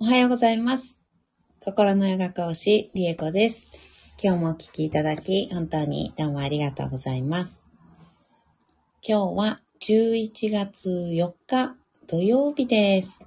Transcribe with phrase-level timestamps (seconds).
[0.00, 1.00] おはようございます。
[1.60, 3.68] 心のヨガ講師、リエコです。
[4.22, 7.64] 今日もお聞きいただき、本当にどうもありがとうございます。
[9.02, 11.74] 今日は11月4日
[12.06, 13.24] 土曜日です。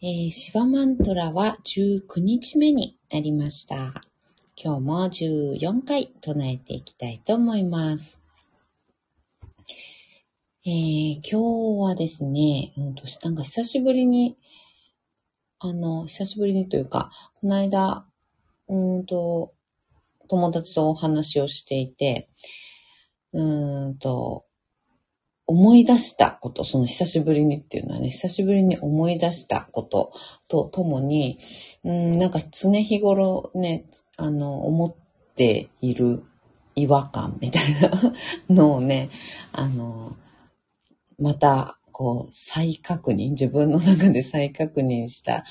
[0.00, 3.92] えー、シバマントラは19日目になりました。
[4.56, 8.22] 今日も14回唱えていきたいと思います。
[10.64, 14.36] えー、今日はですね、うんと、なんか久しぶりに
[15.58, 17.10] あの、久しぶりにというか、
[17.40, 18.04] この間、
[18.68, 19.52] うんと、
[20.28, 22.28] 友達とお話をしていて、
[23.32, 24.44] うんと、
[25.46, 30.12] 思い出したこと、その久しぶりにっていうのはね、久しぶりに思い出したこと
[30.48, 31.38] とともに、
[31.84, 33.84] うん、なんか常日頃ね、
[34.18, 34.94] あの、思っ
[35.36, 36.22] ている
[36.74, 38.12] 違和感みたいな
[38.50, 39.08] のをね、
[39.52, 40.16] あの、
[41.18, 45.44] またこう、再確認、自分の中で再確認した、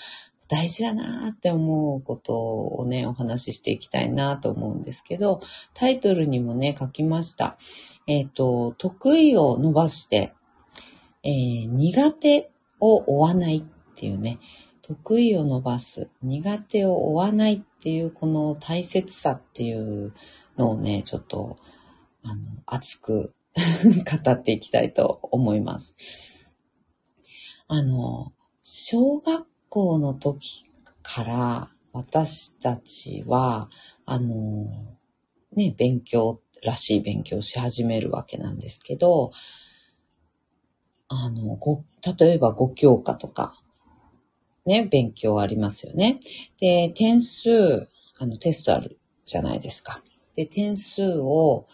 [0.48, 5.41] 大事だなって思うことをね、お話ししていきたいなと思うんですけど、
[5.74, 7.57] タイトルにもね、書きました。
[8.05, 10.34] えっ、と、得意を伸ばして、
[11.24, 13.63] えー苦手を追わないっ
[13.96, 14.37] ていうね、
[14.84, 20.13] 得意を伸ばす、苦手を追わないっていうこの大切さっていう
[20.59, 21.55] のをね、ちょっと、
[22.21, 26.35] あの、熱く 語っていきたいと思います。
[27.68, 30.66] あの、小学校の時
[31.02, 33.70] から私たちは、
[34.05, 34.68] あの、
[35.55, 39.32] ね、勉強らしい勉強し始めるわけなんですけど、
[41.08, 41.84] あの、ご、
[42.20, 43.60] 例えば5教科とか、
[44.66, 46.20] ね、勉強ありますよね。
[46.60, 50.04] で、点数、あの、テストあるじゃないですか。
[50.36, 51.66] で、点数を、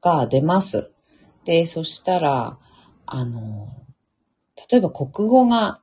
[0.00, 0.90] が出ます。
[1.44, 2.58] で、そしたら、
[3.06, 3.83] あの、
[4.70, 5.80] 例えば国語が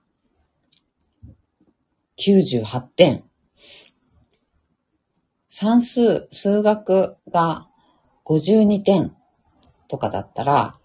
[2.17, 3.23] 98点。
[5.47, 7.67] 算数、数学が
[8.25, 9.15] 52点
[9.87, 10.77] とかだったら、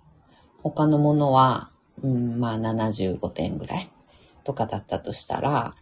[0.62, 1.71] 他のものは、
[2.03, 3.91] うん、まあ75点ぐらい
[4.44, 5.75] とかだったとしたら、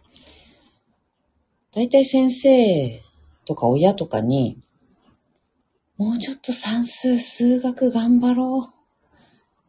[1.73, 3.01] だいたい先生
[3.45, 4.59] とか親とかに、
[5.97, 8.74] もうちょっと算数、数学頑張ろう。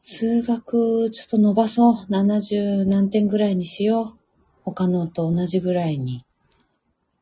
[0.08, 1.94] 数学ちょっと伸ばそう。
[2.08, 4.18] 70何点ぐらいにしよう。
[4.62, 6.18] 他のと同じぐらいに。
[6.18, 6.24] っ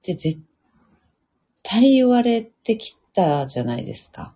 [0.03, 0.39] て絶
[1.63, 4.35] 対言われてきたじゃないですか。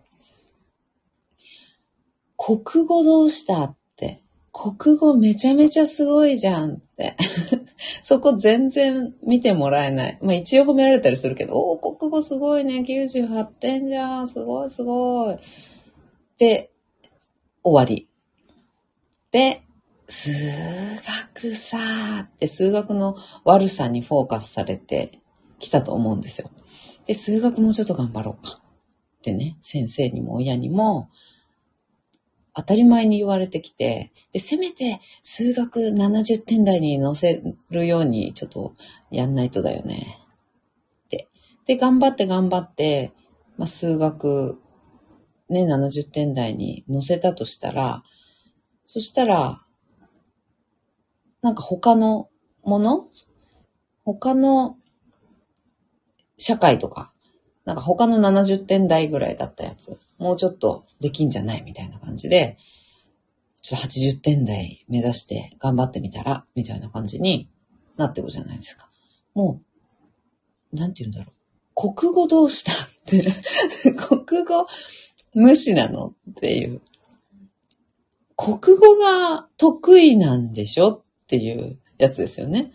[2.38, 4.22] 国語どうしたって。
[4.50, 7.16] 国語めちゃめちゃすごいじゃんって。
[8.00, 10.19] そこ全然見てもらえない。
[10.22, 12.78] まあ一応褒められたりするけど、おお、国語すごいね。
[12.78, 14.26] 98点じゃん。
[14.26, 15.37] すごいすごい。
[16.38, 16.70] で、
[17.62, 18.07] 終わり。
[19.30, 19.62] で、
[20.06, 20.32] 数
[21.34, 25.10] 学さーって数学の悪さにフォーカスされて
[25.58, 26.50] きたと思うんですよ。
[27.04, 28.60] で、数学もうちょっと頑張ろうか。
[29.18, 31.10] ってね、先生にも親にも
[32.54, 38.72] 当たり前に言われてきて、で、せめて数学70点台に乗せるようにちょっと
[39.10, 40.18] やんないとだよね。
[41.04, 41.28] って。
[41.66, 43.12] で、頑張って頑張って、
[43.58, 44.60] まあ、数学
[45.48, 48.02] ね、70点台に乗せたとしたら、
[48.91, 49.60] そしたら、
[51.43, 52.31] なんか他の
[52.65, 53.06] もの？
[54.06, 54.78] 他の
[56.38, 57.12] 社会とか、
[57.66, 62.56] なんか他の70点台ぐらいだったやつ、もうちょっとできんじゃないみたいな感じで、
[63.60, 67.50] ちょっと80点台目指して頑張ってみたら、みたいな感じに
[67.99, 68.88] なってくじゃないですか。
[69.34, 69.60] も
[70.72, 71.34] う、なんて言うんだろ
[71.76, 71.93] う。
[71.94, 72.72] 国語どうした？
[72.72, 73.22] って、
[74.25, 74.66] 国語
[75.34, 76.15] 無視なの？
[76.31, 76.81] っていう。
[78.41, 82.71] 国語が得意なんでしょっていうやつですよね。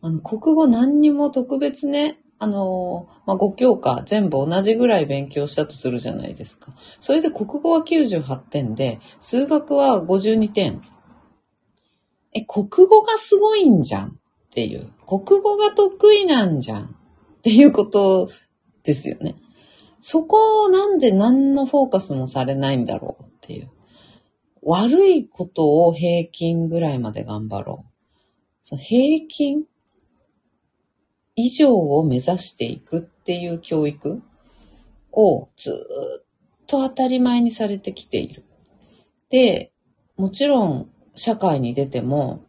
[0.00, 6.72] あの、国語何にも特別ね、あの、まあ、5教科全部同じぐらい勉強したとするじゃないですか。
[7.00, 10.80] それで国語は98点で、数学は52点。
[12.32, 14.12] え、国語がすごいんじゃんっ
[14.54, 14.88] ていう。
[15.06, 16.88] 国語が得意なんじゃんっ
[17.42, 18.30] ていうこと
[18.84, 19.36] ですよね。
[20.00, 23.68] そこをなんで何のフォーカスもされないんだろうっていう。
[24.64, 27.90] 悪いことを平均ぐらいまで頑張ろう。
[28.62, 29.64] その平均
[31.36, 34.22] 以上を目指していくっていう教育
[35.12, 35.86] をず
[36.20, 36.24] っ
[36.66, 38.44] と当たり前にされてきている。
[39.28, 39.72] で、
[40.16, 42.42] もちろん社会に出ても、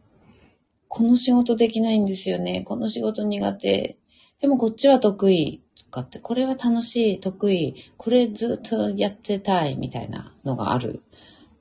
[0.88, 2.62] この仕事できないんですよね。
[2.62, 3.98] この仕事苦手。
[4.40, 11.02] でもこっちは得意とかって、これは楽しい、得意、これずっとやってたいみたいなのがある。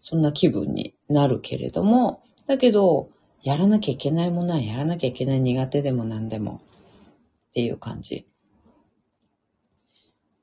[0.07, 3.09] そんな気分になるけれども、だけど、
[3.41, 6.61] やらなきゃいけないものはやらなきゃいけない苦手でも何でも
[7.47, 8.27] っていう感じ。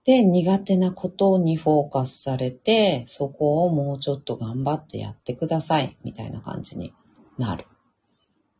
[0.04, 6.92] で、苦手なことにフォーカスされて、そこをもうちょっと頑張ってやってください、みたいな感じに
[7.38, 7.66] なる。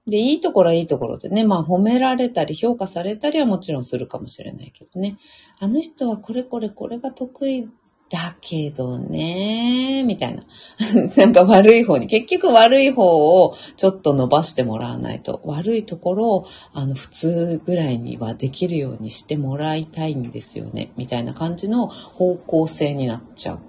[0.06, 5.16] で、いいところはいいところでね、まあ褒められたり評価されたりはもちろんするかもしれないけどね。
[5.58, 7.69] あの人はこれこれこれが得意
[8.12, 10.44] だけどね、みたいな。
[11.17, 16.44] なんか悪い方に、結局悪い方をちょっと伸ばしてもらわないと、悪いところを、
[16.75, 23.61] あの、普通ぐらいにはできるようにしてもらいたいんですよね、みたいな感じの方向性になっちゃう。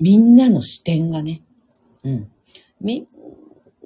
[0.00, 1.42] みんなの視点がね、
[2.04, 2.30] うん。
[2.80, 3.06] みん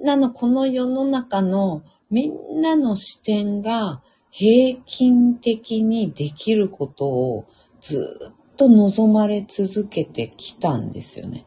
[0.01, 7.45] なのこの世の中のみんなの視点が平均的にできることを
[7.81, 11.45] ずっと望まれ続けてきたんですよね。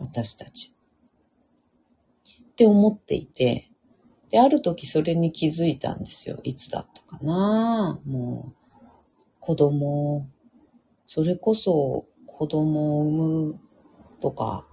[0.00, 0.74] 私たち。
[2.50, 3.70] って思っていて、
[4.30, 6.38] で、ある時それに気づいたんですよ。
[6.42, 8.00] いつだったかな？
[8.04, 8.54] もう、
[9.40, 10.28] 子供、
[11.06, 13.60] それこそ子供を産む
[14.20, 14.66] とか、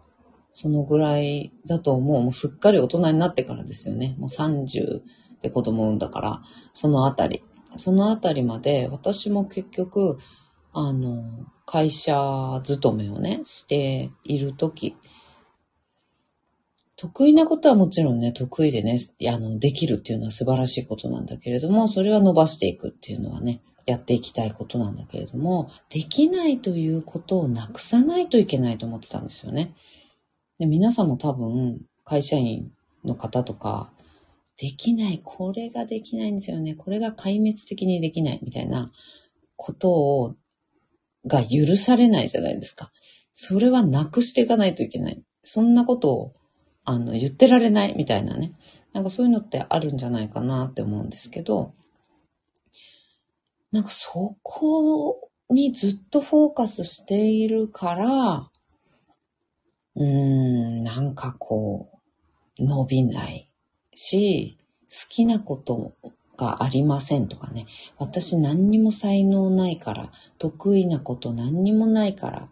[0.51, 2.23] そのぐらいだと思う。
[2.23, 4.15] もうすっかり大人になってからですよね。
[4.17, 5.01] もう30
[5.41, 6.41] で子供を産んだから、
[6.73, 7.43] そのあたり。
[7.75, 10.17] そのあたりまで私も結局、
[10.71, 11.23] あの、
[11.65, 14.95] 会社勤めをね、しているとき、
[16.95, 29.73] 得意なことはもちろんね、得意でね、あの、できるっていうのは素晴らしいことなんだけれども、それは伸ばしていくっていうのはね、やっていきたいことなんだけれども、できないということをなくさないといけないと思ってたんですよね。
[30.59, 32.71] で皆さんも多分、会社員
[33.03, 33.91] の方とか、
[34.57, 36.75] できない、これができないんですよね。
[36.75, 38.91] これが壊滅的にできないみたいな
[39.57, 40.35] ことを
[41.25, 42.91] が許されないじゃないですか。
[43.33, 45.23] それはなくしていかないといけない。
[45.41, 46.33] そんなことを、
[46.85, 48.53] あの、言ってられないみたいなね。
[48.93, 51.73] なんかそういうのってあるんじゃないかなって思うんですけど、
[53.71, 58.49] なんかそこにずっとフォーカスしているから、
[59.95, 60.03] うー
[60.81, 61.89] ん、なんかこ
[62.59, 63.49] う、伸びない
[63.95, 65.93] し、好きなこと
[66.43, 67.65] がありませんとかね。
[67.97, 72.49] 私何にも才能ないから、得意なこと何にもないから、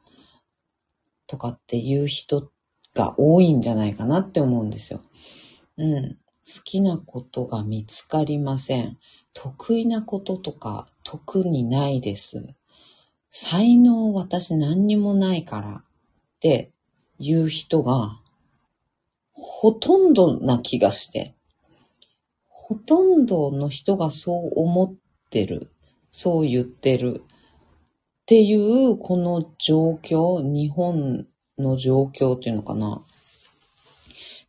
[1.28, 2.52] とかっていう人
[2.94, 5.02] が多いんじゃないかなって思うんですよ。
[5.78, 6.18] うん。
[6.44, 8.98] 好きなことが見つかりません。
[9.34, 12.44] 得意なこととか特にないです。
[13.30, 15.84] 才能私何にもないからっ
[16.40, 16.72] て
[17.20, 18.20] いう人が
[19.32, 21.36] ほとんどな気がして。
[22.72, 24.94] ほとんどの人がそう思っ
[25.30, 25.74] てる、
[26.10, 31.28] そう言ってるっていうこの状況、日本
[31.58, 32.96] の状況っていうのかな。
[32.96, 33.00] っ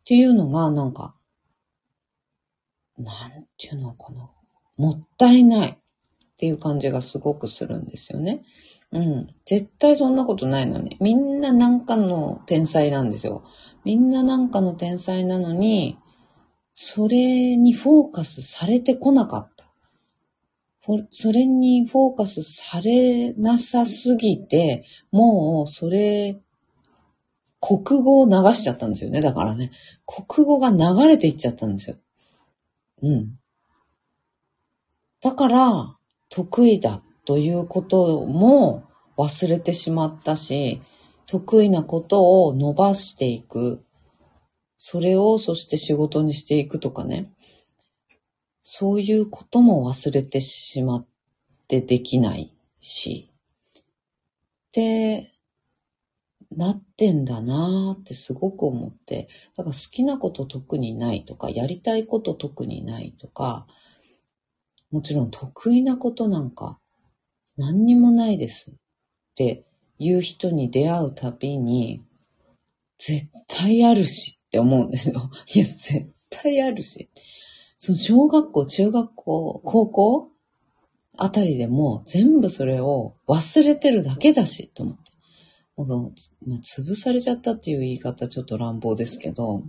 [0.05, 1.15] ていうのがなんか、
[2.97, 4.29] なんていうのかな。
[4.77, 5.77] もったいないっ
[6.37, 8.41] ていう感じがすごくするんですよね。
[8.93, 9.27] うん。
[9.45, 10.95] 絶対そんなことないのに。
[11.01, 13.43] みんななんかの天才なんですよ。
[13.83, 15.97] みんななんかの天才なのに、
[16.73, 19.65] それにフォーカスされてこなかった。
[21.11, 26.41] それにフォーカスされなさすぎて、もうそれ、
[27.61, 29.21] 国語を流しちゃったんですよね。
[29.21, 29.71] だからね、
[30.05, 31.95] 国語が流れていっちゃったんですよ。
[33.03, 33.39] うん。
[35.21, 38.83] だから、得意だということも
[39.17, 40.81] 忘れてしまったし、
[41.27, 43.81] 得意なことを伸ばしていく
[44.85, 47.31] それをそして仕事にしていくとかね。
[48.61, 51.05] そういうことも忘れてしまっ
[51.69, 53.29] てできないし。
[53.31, 55.31] って
[56.51, 59.29] なってんだなーってすごく思って。
[59.55, 63.65] だから好きなこと特にないとか、やりたいこと特にないとか、
[64.91, 66.77] もちろん得意なことなんか
[67.55, 68.73] 何にもないですっ
[69.35, 69.63] て
[69.97, 72.03] いう人に出会うたびに、
[72.97, 75.31] 絶対あるしって思うんですよ。
[75.55, 77.09] いや、絶対あるし。
[77.79, 80.29] その小学校、中学校、高校
[81.17, 85.01] あたりでも全部それを忘れてるだけだし、と思って。
[85.75, 86.13] もう
[86.45, 89.63] まあ、潰されちゃったっていう言い方ちょっと乱暴ですけど、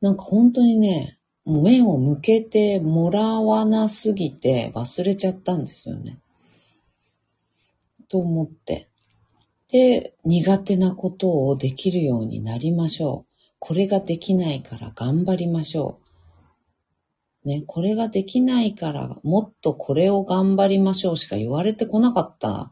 [0.00, 6.18] なんか本当にね、目を向けてもらわなすぎて忘れちゃったんですよね。
[8.08, 8.88] と思って。
[9.72, 13.32] で、苦手なことをできるようになりましょう。
[13.58, 15.98] これができないから頑張りましょ
[17.44, 17.48] う。
[17.48, 22.70] ね、これができないからもっとこれを頑張りましょうしか言われてこなかったん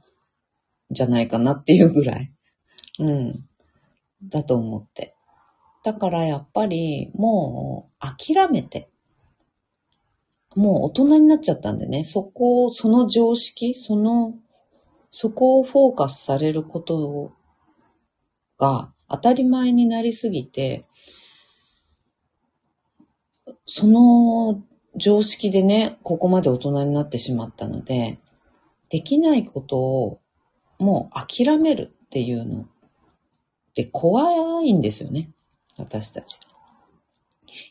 [0.91, 2.33] じゃないかなっていうぐらい。
[2.99, 3.33] うん。
[4.23, 5.15] だと思って。
[5.83, 8.91] だからやっぱりもう諦めて、
[10.55, 14.35] もう大人になっちゃったんでね、そこを、その常識、その、
[15.11, 17.33] そこをフォーカスされること
[18.59, 20.87] が当たり前になりすぎて、
[23.67, 24.63] その
[24.97, 28.19] 常識でね、ここまで大人になってしまったので、
[28.89, 30.21] できないことを
[30.79, 32.67] もう諦めるっていうのっ
[33.75, 35.31] て怖いんですよね。
[35.79, 36.39] 私たち。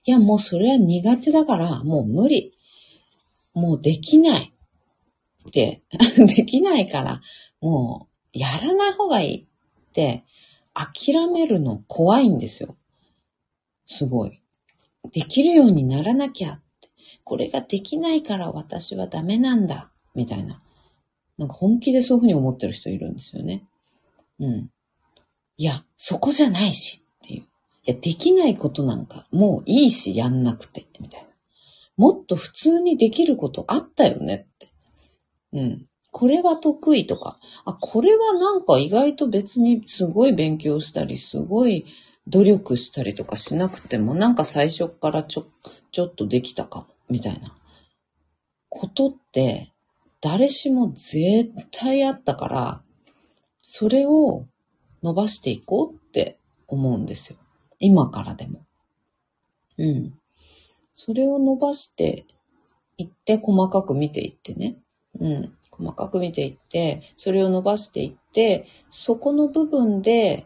[0.05, 2.53] いや、もうそれは苦手だから、もう無理。
[3.53, 4.53] もうできない
[5.47, 5.83] って、
[6.35, 7.21] できないから、
[7.61, 9.45] もうやらない方がいいっ
[9.93, 10.23] て
[10.73, 12.75] 諦めるの怖いんですよ。
[13.85, 14.41] すごい。
[15.11, 16.89] できるようにならなきゃって。
[17.23, 19.91] これができないから私はダメなんだ。
[20.15, 20.61] みたいな。
[21.37, 23.65] なんか本気でそういうふうに思ってる人いるんですよね。
[24.39, 24.71] うん。
[25.57, 27.41] いや、そこじゃないしっていう。
[27.41, 27.45] い
[27.85, 30.85] や、できないことなんかもういいし、やんなくて。
[30.99, 31.27] みたいな。
[31.97, 34.48] もっと普通にできることあったよね。
[35.53, 35.85] うん。
[36.11, 41.85] これは得意とか、あ、これはなんか意外と別にすごい勉強したり、すごい
[42.27, 45.47] 努力したりとかしなくても、なんか最初からちょ、
[45.91, 47.55] ちょっとできたかも、みたいな
[48.69, 49.71] ことって、
[50.21, 52.83] 誰しも絶対あったから、
[53.63, 54.43] それを
[55.03, 57.39] 伸ばしていこうって思うんですよ。
[57.79, 58.65] 今からでも。
[59.77, 60.13] うん。
[60.93, 62.25] それを伸ばして
[62.97, 64.75] いって、細かく見ていってね。
[65.19, 65.53] うん。
[65.71, 70.45] 細かく見ていって、それを伸ばしていって、そこの部分で、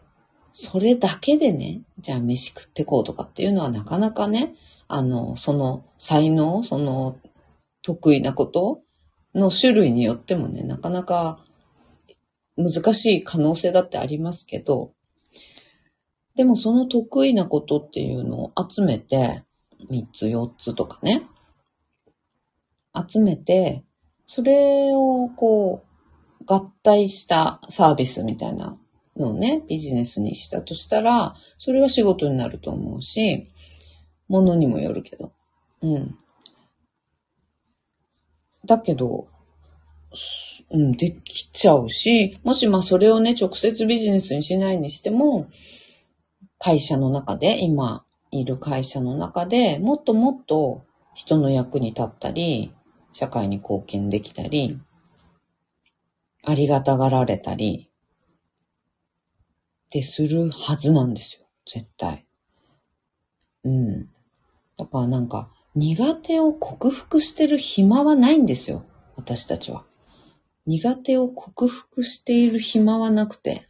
[0.52, 4.54] それだけでね、じゃあ飯食ってこうとかっていうのはなかなかね、
[4.86, 7.18] あの、その才能、その
[7.82, 8.82] 得意なこと
[9.34, 11.40] の種類によってもね、なかなか
[12.56, 14.92] 難しい可能性だってありますけど、
[16.36, 19.42] でもその得意なことっていうのを集めて、
[19.90, 21.22] 3つ4つとかね、
[23.08, 23.82] 集めて、
[24.26, 28.78] それをこう、合体したサービスみたいな
[29.16, 33.48] のをね、ビジネスにしたとしたら、それは仕事になると思うし、
[34.28, 35.32] ものにもよるけど。
[35.82, 36.18] うん。
[38.66, 39.26] だけど、
[40.70, 45.48] うん、できちゃうし、もしまあそれをね、直接ビジネスにしないにしても、
[46.58, 50.82] 会社の中で今、いる会社の中でもっともっと
[51.14, 52.72] 人の役に立ったり、
[53.14, 54.78] 社会に貢献できたり、
[56.44, 57.88] ありがたがられたり、
[59.38, 61.46] ってするはずなんですよ。
[61.64, 62.26] 絶対。
[63.62, 64.08] うん。
[64.76, 68.84] だからなんか、苦手を克服してる暇はないんですよ。
[69.14, 69.84] 私たちは。
[70.66, 73.68] 苦手を克服している暇はなくて、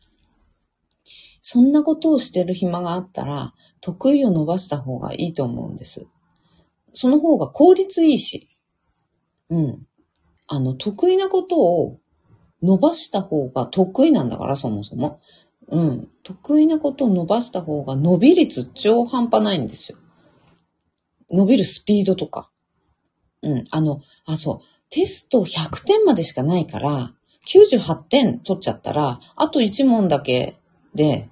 [1.43, 6.07] そんなことをしてる暇があったら、得意を伸ばした方がいいと思うんです。
[6.95, 8.49] その方が効率いいし、
[9.51, 9.87] うん。
[10.49, 12.01] あの、得意なことを
[12.63, 15.21] 伸ばした方が得意なんだから、そもそも。
[15.69, 16.11] うん。
[16.23, 19.99] 得意なことを伸ばした方が伸び率超半端ないんですよ。
[21.31, 22.51] 伸びるスピードとか。
[23.43, 23.65] うん。
[23.71, 24.59] あの、あ、そう。
[24.91, 27.13] テスト100点までしかないから、
[27.47, 30.57] 98点取っちゃったら、あと1問だけ
[30.95, 31.29] で、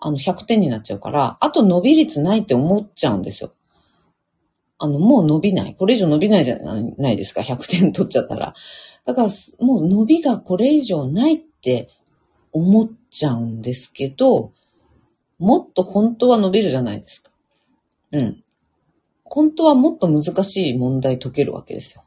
[0.00, 3.52] あの、100点になっちゃうから、あと伸び率ないって思っちゃうんですよ。
[4.78, 5.74] あの、もう伸びない。
[5.74, 7.40] これ以上伸びないじゃないですか。
[7.40, 8.54] 100点取っちゃったら。
[9.04, 9.28] だから、
[9.60, 11.88] もう伸びがこれ以上ないって
[12.52, 14.52] 思っちゃうんですけど、
[15.38, 17.30] もっと本当は伸びるじゃないですか。
[18.12, 18.44] うん。
[19.24, 22.04] 本当はもっと難しい問題解けるわけですよ。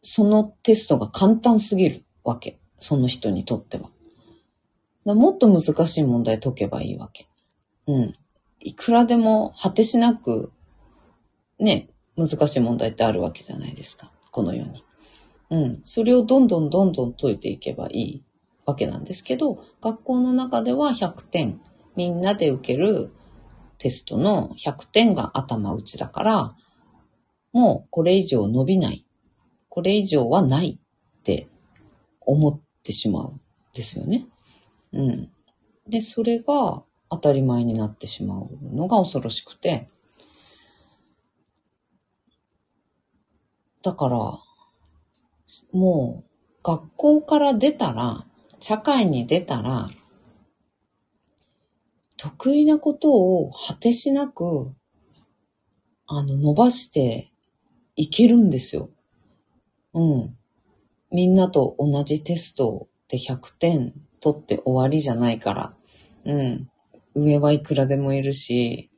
[0.00, 2.58] そのテストが簡単すぎるわけ。
[2.76, 3.90] その人にとっては。
[5.14, 7.26] もっと難しい問題解けばいいわけ。
[7.86, 8.12] うん。
[8.60, 10.52] いくらでも果てしなく、
[11.58, 14.10] ね、難しい問題ってあるわけじゃないですか。
[14.30, 14.84] このように。
[15.50, 15.80] うん。
[15.82, 18.22] それをどんどんどんどん解いていけばいい
[18.66, 21.60] わけなんですけど、学校の中では100点、
[21.96, 23.10] みんなで受ける
[23.78, 26.54] テストの100点が頭打ちだから、
[27.52, 29.04] もうこれ以上伸びない。
[29.68, 31.48] これ以上はないって
[32.20, 33.40] 思ってしまうん
[33.74, 34.26] ですよね。
[34.92, 35.30] うん。
[35.88, 39.88] で、それが当たり前になってしまうのが恐ろしくて、
[43.82, 44.16] だから、
[45.72, 46.24] もう
[46.62, 48.24] 学校から出たら、
[48.60, 49.88] 社会に出たら、
[52.16, 54.74] 得意なことを果てしなく、
[56.06, 57.32] あの、伸ばして
[57.96, 58.90] いけるんですよ。
[59.94, 60.36] うん。
[61.10, 65.74] みんなと同じテストで100点取って終わりじゃないから。
[66.24, 66.70] うん。
[67.20, 68.90] 上はいくらでもいるし、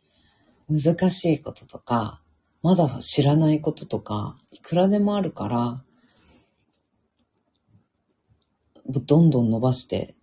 [0.68, 2.22] 難しいこととか、
[2.62, 5.84] まだ知らないこととか、いくらでもあるから、
[8.86, 10.14] どんどん伸ばして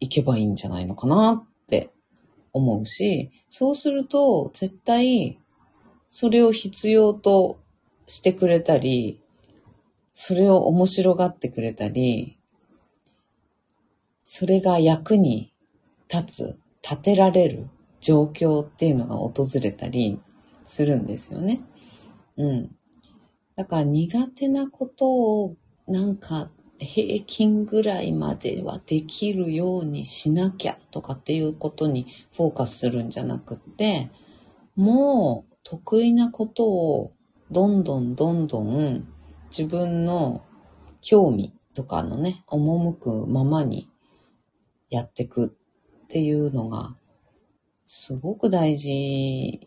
[0.00, 1.90] いけばいいんじゃないのかなって
[2.52, 5.38] 思うし、そうすると絶対
[6.08, 7.58] それを必要と
[8.06, 9.20] してくれたり、
[10.12, 12.38] それを面白がってくれたり、
[14.22, 15.52] それが役に
[16.12, 17.68] 立つ、立てられる
[18.00, 20.20] 状況っていうのが訪れたり
[20.62, 21.60] するんですよね。
[22.36, 22.76] うん。
[23.56, 34.10] だから苦手なことをなんか平均ぐらいまではできるようにしなきゃとかっていうことにフォーカスするんじゃなくって、
[34.74, 37.12] もう得意なことを
[37.50, 39.06] どんどんどんどん
[39.50, 40.42] 自分の
[41.00, 43.88] 興味とかのね、赴くままに
[44.88, 45.56] やっていく
[46.12, 46.94] っていうのが、
[47.86, 49.66] すごく大事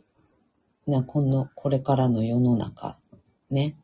[0.85, 2.99] な、この、これからの世の中、
[3.49, 3.75] ね。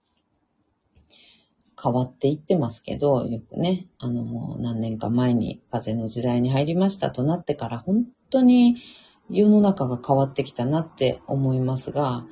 [1.83, 8.77] 変わっていってますけど、よくね、あのもう何年か前に風の時代に入りましたとなってから本当に
[9.31, 12.27] 世の中が変わってきたなって思いますが、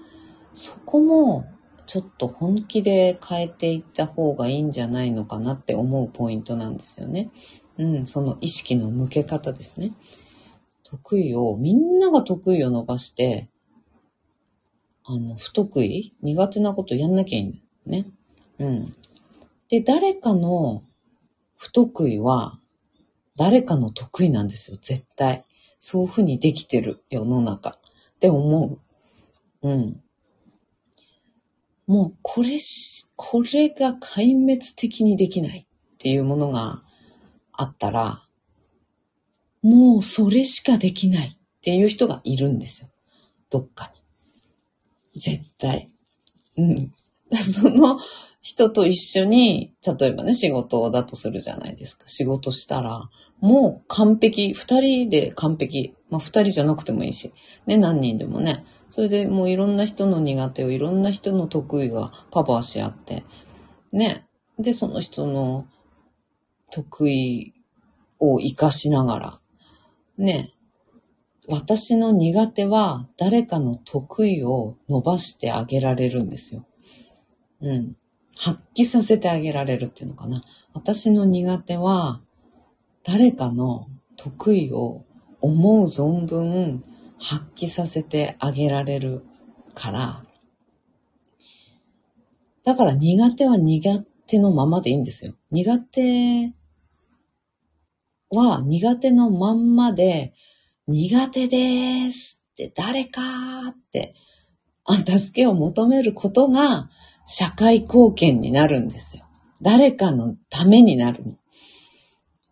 [0.53, 1.45] そこも
[1.87, 7.31] ちょっと本気で変えていった方がいいんじゃないのかなって思うポイントなんですよね。
[7.79, 9.93] うん、その意識の向け方ですね。
[10.91, 13.49] 得意を、みんなが得意を伸ばして、
[15.05, 18.05] あの、不得意苦手なことやんなきゃいいんだよね。
[18.59, 18.95] うん。
[19.69, 20.83] で、誰かの
[21.55, 22.59] 不得意は、
[23.35, 25.45] 誰かの得意なんですよ、絶対。
[25.77, 27.73] そういうふうにできてる世の中っ
[28.19, 28.79] て思
[29.61, 29.67] う。
[29.67, 30.03] うん。
[31.87, 36.83] もうこれし、これが壊滅的にできないっていうものが
[37.53, 38.23] あったら、
[39.61, 42.89] もうそれしかできないっていう人がいるんですよ。
[43.49, 43.91] どっか
[45.13, 45.19] に。
[45.19, 45.89] 絶対。
[46.57, 46.93] うん。
[47.35, 47.99] その
[48.41, 52.07] 人と一緒に、例えばね、仕事だとするじゃないですか。
[52.07, 53.09] 仕事したら、
[53.41, 55.93] もう完璧、二人で完璧。
[56.09, 57.33] まあ二人じゃなくてもいいし、
[57.67, 58.63] ね、何人でもね。
[58.89, 63.23] それでもういろんな人の苦手をいろんな人の得意がカバーし合って、
[63.91, 64.25] ね。
[64.57, 65.67] で、その人の
[66.71, 67.53] 得意
[68.19, 69.38] を活かしながら、
[70.19, 70.51] ね。
[71.47, 76.65] 私の苦手は誰かの得意を伸ばしてあげられるんですよ。
[77.61, 77.95] うん。
[78.37, 80.43] 発揮させてあげられるっていうのかな。
[80.73, 82.21] 私の苦手は
[83.03, 85.03] 誰かの得意を
[85.41, 86.83] 思う存分
[87.19, 89.23] 発揮させてあげられる
[89.73, 90.23] から、
[92.63, 95.33] だから苦手は苦手のままでいいんですよ。
[95.51, 96.53] 苦手
[98.29, 100.33] は苦手のまんまで、
[100.87, 103.21] 苦手ですって誰か
[103.69, 104.15] って、
[104.85, 106.89] あ助けを求めることが
[107.25, 109.25] 社会貢献になるんですよ。
[109.61, 111.35] 誰かのためになるの。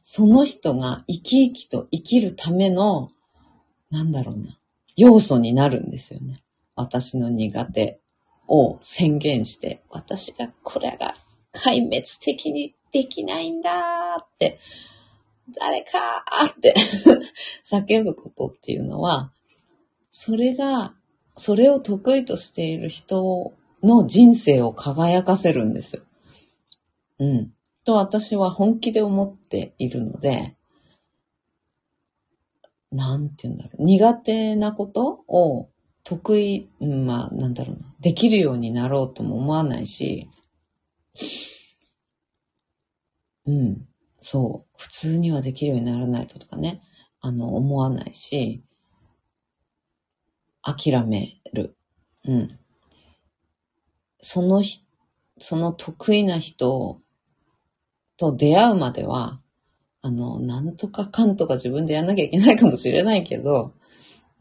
[0.01, 3.11] その人が生き生きと生きるための、
[3.89, 4.57] なんだろうな、
[4.95, 6.43] 要素になるんですよね。
[6.75, 7.99] 私の苦手
[8.47, 11.15] を宣言して、私がこれが
[11.53, 13.71] 壊滅的にできないんだ
[14.21, 14.59] って、
[15.55, 16.73] 誰かーって
[17.63, 19.31] 叫ぶことっていうのは、
[20.09, 20.93] それが、
[21.35, 26.03] それを得意としている人の人生を輝かせるんですよ。
[27.19, 27.51] うん。
[27.85, 30.55] と私は本気で思っているので、
[32.91, 33.83] なんて言うんだろう。
[33.83, 35.69] 苦手なことを
[36.03, 37.85] 得意、まあ、なんだろうな。
[37.99, 40.29] できるようになろうとも思わないし、
[43.45, 43.87] うん。
[44.17, 44.77] そう。
[44.77, 46.81] 普通にはできるようにならないととかね。
[47.21, 48.63] あの、思わないし、
[50.61, 51.75] 諦める。
[52.25, 52.59] うん。
[54.17, 54.81] そのひ、
[55.37, 56.99] その得意な人
[58.17, 59.39] と出会うまでは、
[60.01, 63.73] あの、なんとかかんとか自分でやんなきゃいけないかもしれないけど、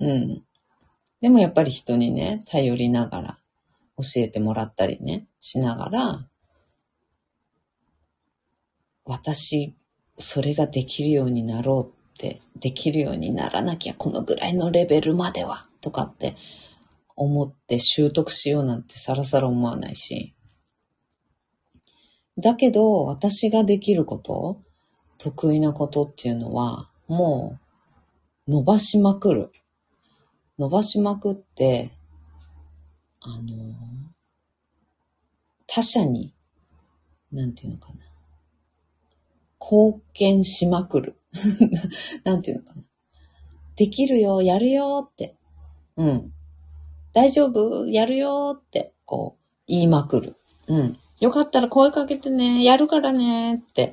[0.00, 0.42] うん。
[1.20, 3.38] でもやっぱり人にね、頼りながら、
[3.98, 6.28] 教えてもらったりね、しながら、
[9.06, 9.74] 私、
[10.18, 16.34] それができるようになろうって、できるようにならなきゃこのぐらいのレベルまでは、とかって
[17.14, 20.34] 思って習得しようなんてさらさら思わないし、
[22.38, 24.60] だけど、私ができること、
[25.18, 27.58] 得意なことっていうのは、も
[28.46, 29.50] う、伸ばしまくる。
[30.58, 31.92] 伸ばしまくって、
[33.22, 33.74] あの、
[35.66, 36.34] 他者に、
[37.32, 38.05] なんていうのかな。
[39.68, 41.16] 貢献しまくる。
[42.22, 42.82] なんていうのかな。
[43.74, 45.34] できるよ、やるよって。
[45.96, 46.32] うん。
[47.12, 47.86] 大丈夫？
[47.88, 50.36] やるよって、こう、言いまくる。
[50.68, 50.96] うん。
[51.20, 53.92] よかったら声かけてね、やるからねって、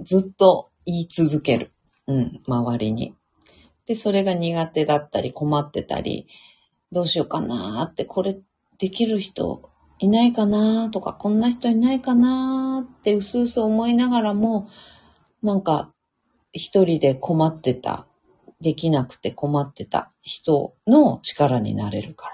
[0.00, 1.70] ずっと言い続ける。
[2.08, 3.14] うん、周りに。
[3.86, 6.26] で、それが苦手だったり困ってたり、
[6.90, 8.36] どうしようかなって、これ
[8.78, 9.70] できる人
[10.02, 14.68] いないかなとか、こんな人いないかなってうすうす思いながらも、
[15.42, 15.92] なんか
[16.52, 18.06] 一人で困ってた、
[18.60, 22.30] できなくて困ってた人の力になれるか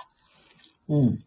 [0.88, 0.96] ら。
[0.96, 1.24] うん。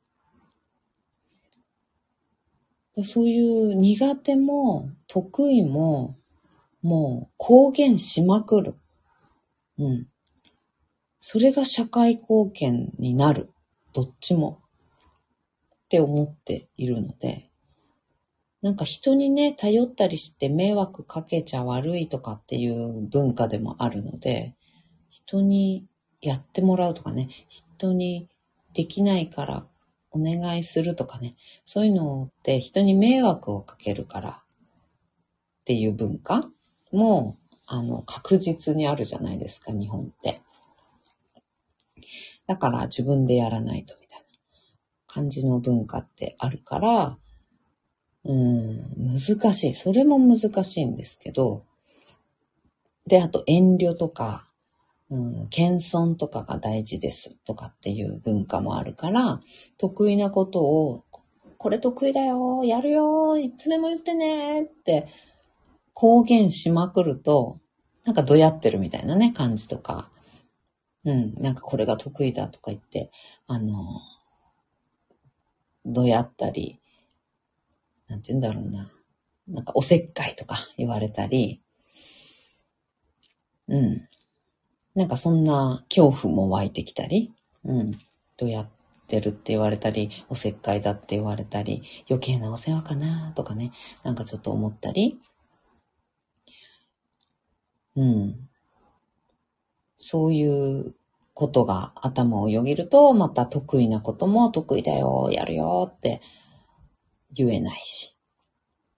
[3.04, 6.18] そういう苦手も得意も
[6.82, 8.76] もう公言しまくる。
[9.78, 10.08] うん。
[11.20, 13.52] それが社会貢献になる。
[13.94, 14.60] どっちも。
[15.92, 17.50] って思っているので、
[18.62, 24.56] なんか人にね、頼ったりして迷惑かけちゃ悪いとかっていう文化でもあるので、
[25.10, 25.86] 人に
[26.22, 28.30] やってもらうとかね、人に
[28.74, 29.68] できないから
[30.12, 31.34] お願いするとかね、
[31.66, 34.34] そういうのって人に迷惑をかけるからっ
[35.66, 36.50] ていう文化
[36.94, 37.36] も、
[37.68, 40.42] あの、確実にあるじゃないですか、日本って。
[42.48, 44.01] だから自分でやらないと
[45.14, 47.18] 感じの文化ってあるから、
[48.24, 49.74] うん、難しい。
[49.74, 51.66] それも難しいんですけど、
[53.08, 54.48] で、あと遠慮とか、
[55.10, 59.42] うん、謙遜とかが大事ですとかっていう文化もあるから、
[59.78, 61.04] 得意なことを、
[61.58, 65.08] これ得意だよ、やるよ、いつでも言ってねって
[65.94, 67.60] 公言しまくると、
[68.06, 70.10] なんかどやってるみたいなね、感じとか、
[71.04, 73.12] うん、なんかこれが得意だとか言って、
[73.48, 73.76] あの、
[75.86, 76.80] どやったり、
[78.08, 78.92] なんて言うんだろうな。
[79.48, 81.62] なんかおせっかいとか言われたり、
[83.68, 84.08] うん。
[84.96, 87.34] なんかそんな恐怖も湧いてきたり、
[87.66, 87.92] うん。
[88.38, 88.70] どうやっ
[89.08, 93.72] てるって言われたり、おせっかいだって言われたり、余計なお世話かなとかね、
[94.04, 95.20] なんかちょっと思ったり、
[97.96, 98.50] うん。
[99.96, 100.96] そういう
[101.42, 106.22] ことが頭をよぎると、また得意なことも得意だよ、やるよって
[107.32, 108.16] 言えないし。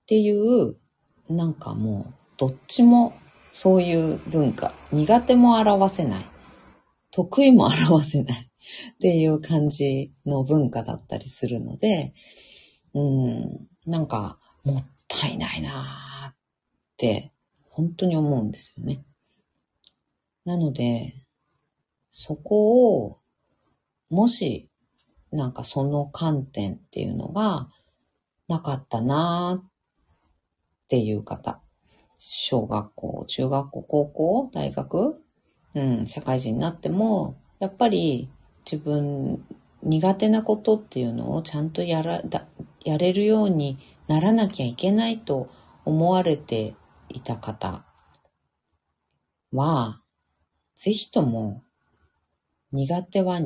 [0.02, 0.76] っていう、
[1.30, 3.14] なんかもう、どっちも
[3.54, 6.26] そういう文化、苦手も表せない、
[7.12, 12.14] 得意も表せないっていう感じの文化だったりするので、
[12.94, 16.36] うん、なんかもったいないなーっ
[16.98, 17.32] て
[17.70, 19.02] 本当に思うんですよね。
[20.44, 21.23] なので、
[22.16, 23.18] そこを、
[24.12, 24.70] もし、
[25.32, 27.68] なんかその観点っていうのが
[28.48, 29.72] なかったなーっ
[30.88, 31.60] ていう方、
[32.20, 35.24] 小学校、中学校、高校、大学、
[35.74, 38.30] うん、社会人になっても、やっぱり
[38.64, 39.44] 自分
[39.82, 42.46] 苦手なことっていうのをちゃんとやら、だ
[42.86, 45.50] やれるようにならなきゃいけないと
[45.84, 46.76] 思われて
[47.10, 47.84] いた方
[49.52, 50.00] は、
[50.76, 51.64] ぜひとも
[52.74, 53.40] 苦手は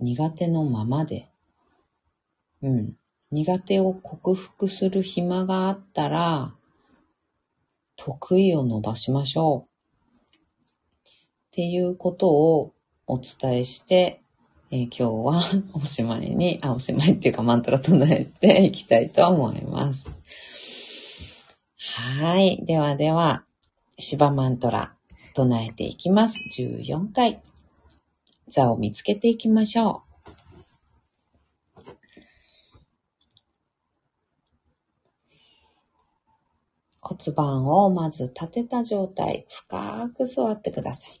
[0.00, 1.30] 苦手のままで、
[2.60, 2.96] うん、
[3.30, 6.52] 苦手を克服する暇があったら、
[7.94, 10.36] 得意を伸ばしましょう。
[10.36, 10.38] っ
[11.52, 12.72] ていうことを
[13.06, 14.18] お伝えして、
[14.72, 20.10] えー、今日は おしまいに、あ、おしまいっていうかマントラ唱えていきたいと思います。
[21.78, 22.64] はい。
[22.64, 23.44] ではでは、
[23.96, 24.96] 芝マントラ
[25.34, 26.44] 唱えていきます。
[26.58, 27.40] 14回。
[28.48, 30.12] 座を見つけていきましょう。
[37.00, 41.20] 骨盤をまず立てた状態、深く座ってください。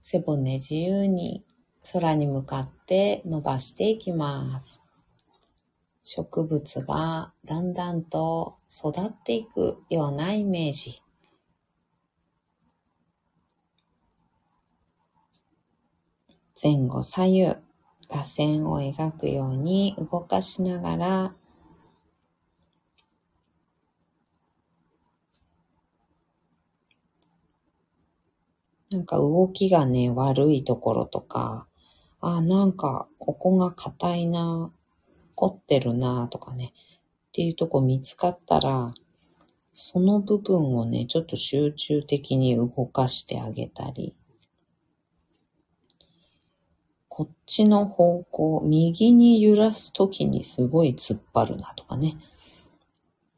[0.00, 1.44] 背骨自由に
[1.92, 4.80] 空に向かって伸ばしていきます。
[6.02, 11.02] 植物がだんだんと育っていくようなイメージ。
[16.60, 17.44] 前後左右、
[18.08, 21.34] 螺旋を描くように動かしながら、
[28.90, 31.68] なんか動きがね、悪いところとか、
[32.20, 34.72] あ、なんかここが硬いな、
[35.36, 38.94] 凝ってるなとかね、っていうとこ見つかったら、
[39.70, 44.16] その部分をね、ちょっと集中的に動かしてあげたり、
[47.18, 52.16] こっちの方向、右に揺らすときにすごい突っ張るなとかね、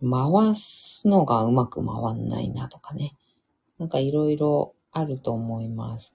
[0.02, 3.14] 回すのがうまく回んないなとかね、
[3.78, 6.14] なんかいろいろあると思います。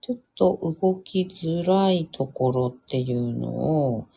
[0.00, 4.08] ちょっと動きづらいところっていうのを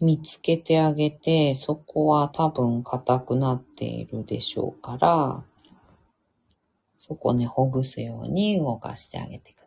[0.00, 5.42] 見つけてあげて、そこは多分硬くなっているでしょうから、
[6.96, 9.61] そこね、ほぐすように動かしてあげてください。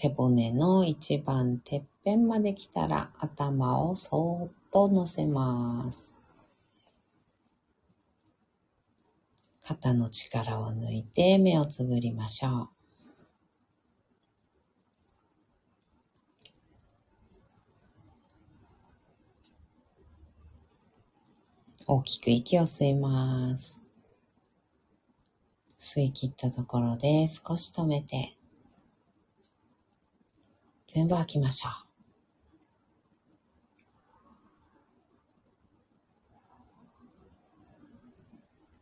[0.00, 6.14] 背骨の一番てっぺんまで来たら頭をそーっと乗せます。
[9.60, 12.68] 肩の力を抜いて目をつぶりましょう。
[21.88, 23.82] 大きく息を吸います。
[25.76, 28.37] 吸い切ったところで少し止めて、
[30.88, 31.72] 全部吐きましょう。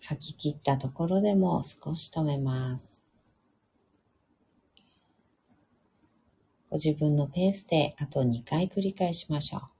[0.05, 3.05] 吐き切ったところでも少し止めます。
[6.71, 9.76] ご自分のペースであと2回繰り返しましょう。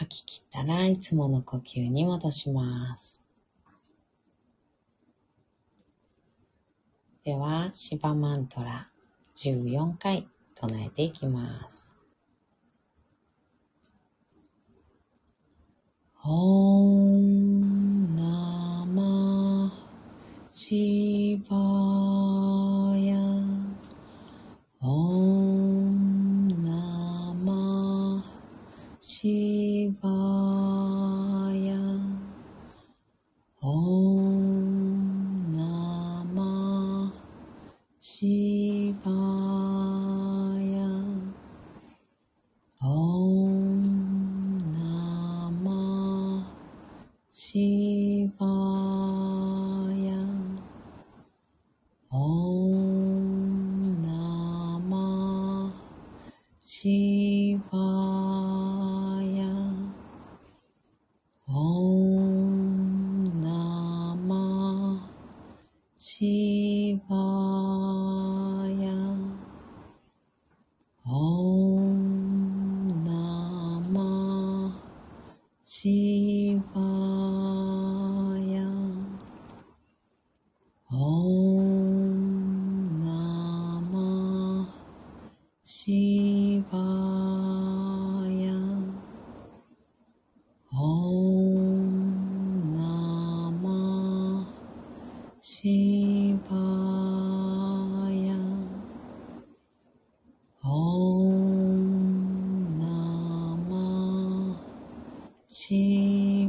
[0.00, 3.20] 吐き切ったらいつもの呼吸に戻します。
[7.24, 8.86] では、シバマントラ
[9.34, 11.88] 14回唱えていきます。
[16.24, 19.72] オンナマ
[20.48, 21.56] シバ
[22.98, 23.18] ヤ
[24.80, 25.37] オン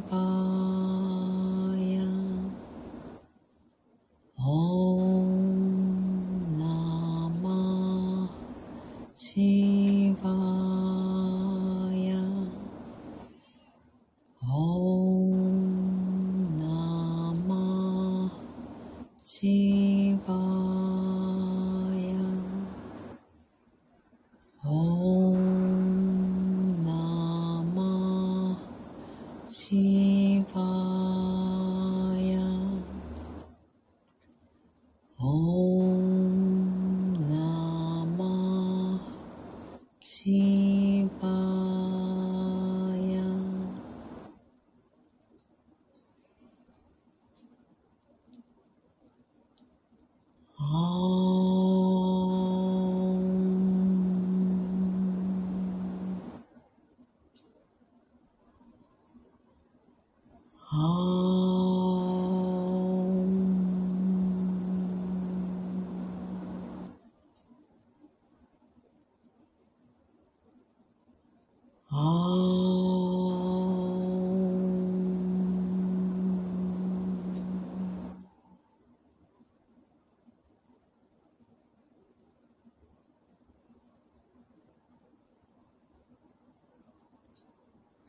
[0.10, 0.59] Bye.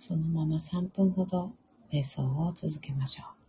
[0.03, 1.53] そのまま3分ほど
[1.93, 3.40] 瞑想を続けましょう。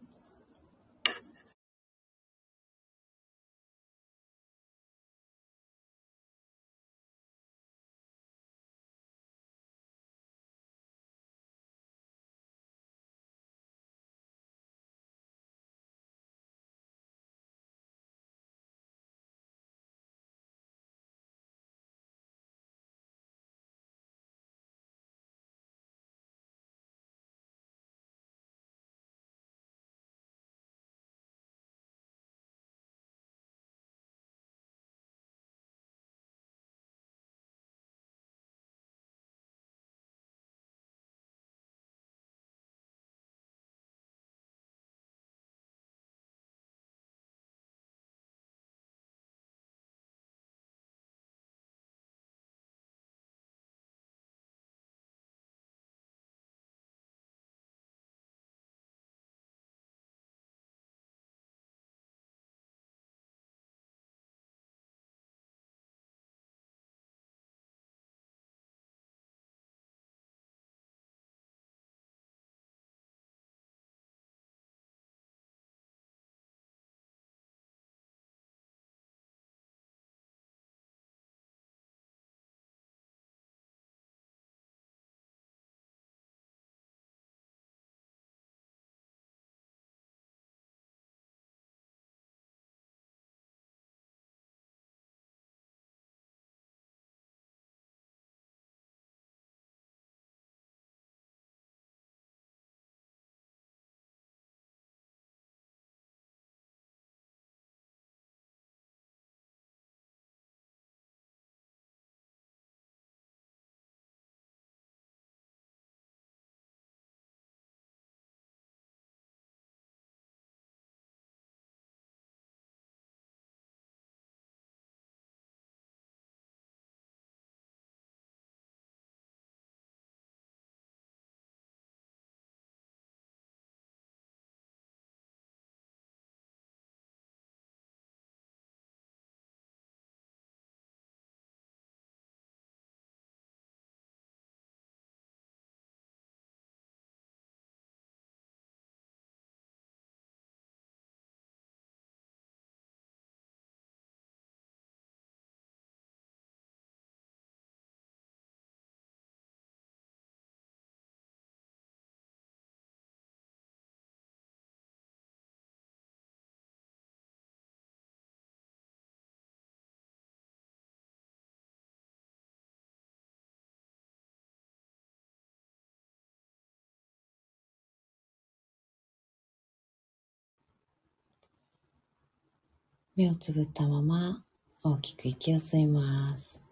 [183.21, 184.41] 目をつぶったまま
[184.84, 186.65] 大きく息を吸います。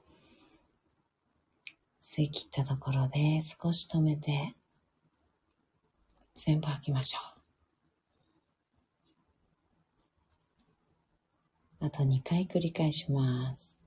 [2.01, 4.55] 吸い切ったところで少し止めて
[6.33, 7.19] 全部吐きましょ
[11.81, 11.85] う。
[11.85, 13.78] あと2回繰り返します。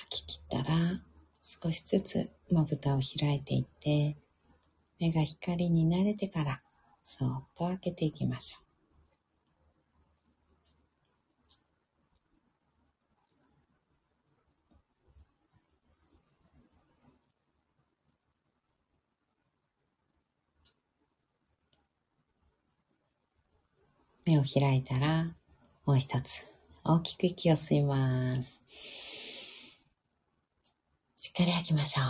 [0.00, 1.02] 吐き切ったら
[1.42, 4.16] 少しずつまぶたを開いていって
[5.00, 6.60] 目が光に慣れてから
[7.02, 8.68] そっと開けていきましょう。
[24.26, 25.34] 目を開いたら
[25.86, 26.46] もう一つ
[26.84, 29.17] 大きく息を吸います。
[31.20, 32.04] しっかり吐きましょう。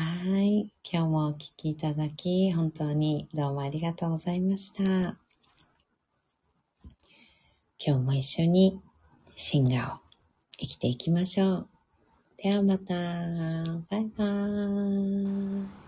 [0.00, 0.72] はい。
[0.90, 4.82] 今日もお聴きいただき、本当にどうもありがとうございました。
[4.82, 5.16] 今
[7.78, 8.80] 日も一緒に
[9.34, 9.98] シンガを
[10.56, 11.68] 生きていきましょう。
[12.38, 12.94] ではまた。
[13.90, 15.83] バイバーイ。